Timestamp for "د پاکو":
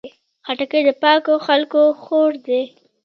0.87-1.33